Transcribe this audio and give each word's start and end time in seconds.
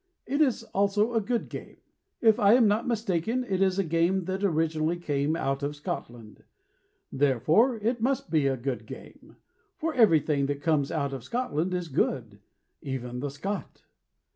It 0.25 0.41
is 0.41 0.63
also 0.73 1.13
a 1.13 1.21
good 1.21 1.47
game. 1.47 1.77
If 2.21 2.39
I 2.39 2.53
am 2.53 2.67
not 2.67 2.87
mistaken, 2.87 3.43
It 3.47 3.61
is 3.61 3.77
a 3.77 3.83
game 3.83 4.25
that 4.25 4.43
originally 4.43 4.97
came 4.97 5.35
out 5.35 5.61
of 5.61 5.75
Scotland; 5.75 6.43
Therefore 7.11 7.77
it 7.77 8.01
must 8.01 8.31
be 8.31 8.47
a 8.47 8.57
good 8.57 8.87
game. 8.87 9.35
For 9.77 9.93
everything 9.93 10.47
that 10.47 10.59
comes 10.59 10.91
out 10.91 11.13
of 11.13 11.23
Scotland 11.23 11.75
is 11.75 11.87
good, 11.87 12.39
Even 12.81 13.19
the 13.19 13.29
Scot. 13.29 13.83